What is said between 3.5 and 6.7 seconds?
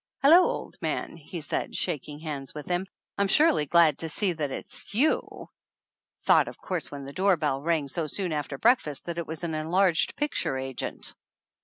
glad to see that it's you. Thought of